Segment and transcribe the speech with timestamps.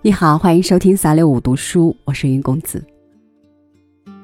[0.00, 2.82] 你好，欢迎收听三六五读书，我是云公子。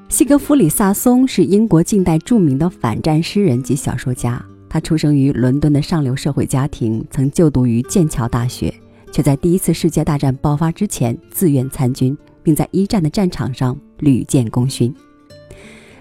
[0.09, 4.43] 西格弗里·萨松是英国近代著名的反战诗人及小说家。
[4.67, 8.73] 他出生于伦敦的上流社会家庭，曾就读于剑桥大学，
[9.11, 14.91] 却在第一次世界大战爆发之前自愿参军，并在一战的战场上屡建功勋。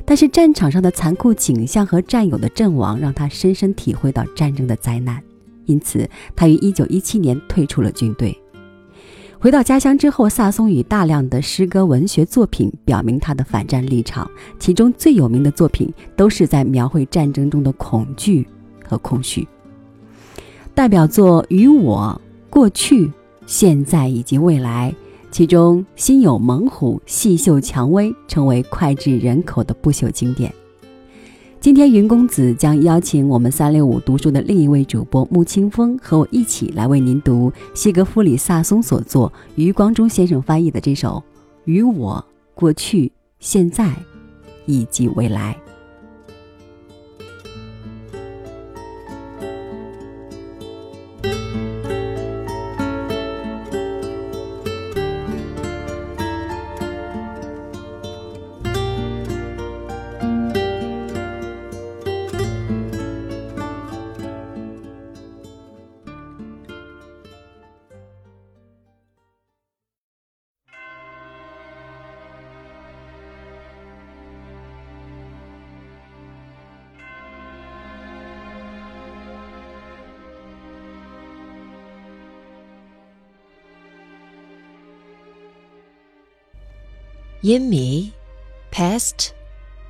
[0.04, 5.22] 但是战场上的残酷景象和战友的阵亡，让他深深体会到战争的灾难，
[5.66, 8.36] 因此他于1917年退出了军队。
[9.38, 18.48] 回到家乡之后，萨松以大量的诗歌、文学作品表明他的反战立场，其中最有名的作品都是在描绘战争中的恐惧
[18.88, 19.46] 和空虚。
[20.74, 22.18] 代表作《与我》
[22.50, 23.06] 《过去》
[23.46, 24.90] 《现在》以及《未来》，
[25.30, 30.50] 其中心有猛虎，细嗅蔷薇，成为脍炙人口的不朽经典。
[31.64, 41.12] 今天，云公子将邀请我们三六五读书的另一位主播穆清风和我一起来为您读西格弗里·萨松所作、余光中先生翻译的这首
[41.64, 42.22] 《与我
[42.54, 43.90] 过去、现在
[44.66, 45.56] 以及未来》。
[87.44, 88.14] in me,
[88.70, 89.34] past,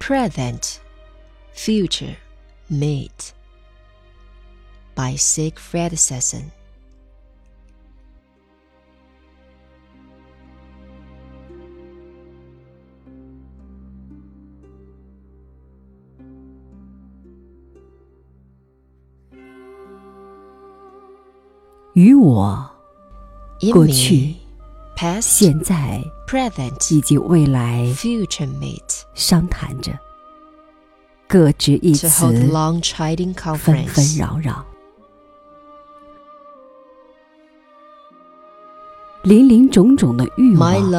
[0.00, 0.80] present,
[1.52, 2.16] future,
[2.68, 3.32] meet.
[4.96, 6.50] By Siegfried Sassen.
[21.96, 22.70] are
[23.72, 24.43] 过去。
[24.96, 29.02] Past, 现在 present, 以及未来 future meet.
[29.14, 29.92] 商谈着，
[31.28, 34.64] 各执一词，hold long chiding 纷纷.扰扰。
[39.22, 40.90] 林林种种的欲望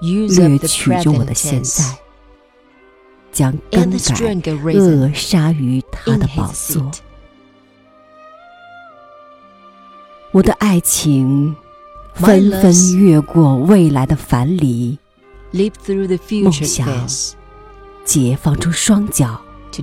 [0.00, 1.84] 掠取着我的现在，
[3.30, 3.90] 将更
[4.40, 6.90] 改扼杀于他的宝座。
[10.30, 11.54] 我的爱情
[12.14, 14.98] 纷纷越过未来的樊篱，
[15.50, 16.88] 梦想，
[18.04, 19.40] 解放出双脚，
[19.70, 19.80] 舞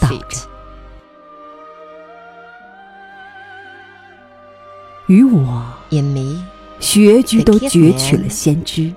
[0.00, 0.08] 蹈。
[5.06, 5.62] 与我，
[6.80, 8.92] 学菊都攫取了先知，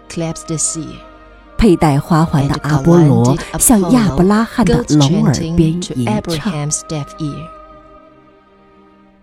[1.57, 6.69] 佩戴花环的阿波罗向亚伯拉罕的龙耳边吟唱。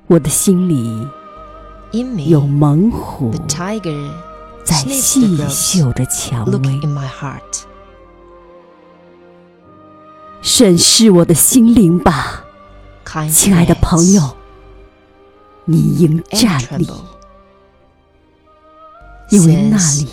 [0.07, 1.07] 我的心里。
[2.29, 3.33] 有猛虎
[4.65, 6.81] 在细嗅着蔷薇。
[10.43, 12.45] 审视我的心灵吧
[13.31, 14.37] 亲爱的朋友
[15.65, 16.89] 你应站立
[19.31, 20.09] 因为那里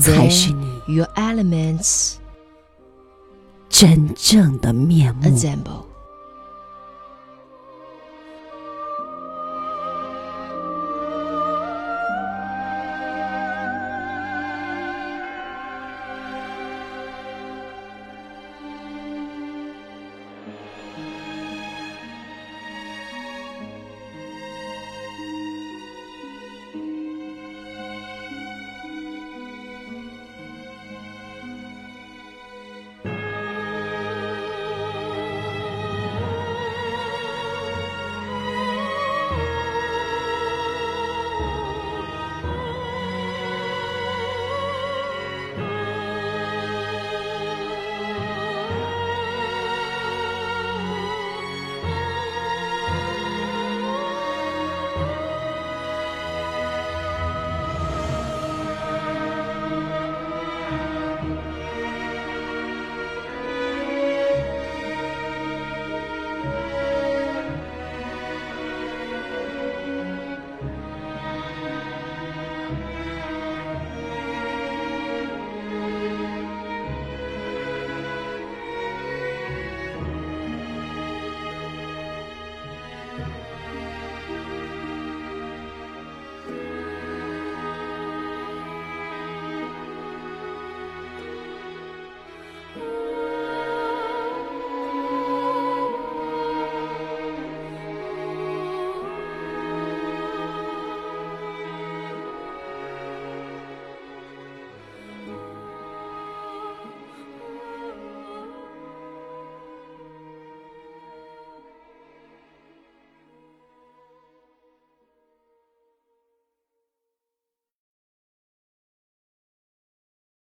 [0.00, 0.80] 才是你
[3.68, 5.87] 真正的面目。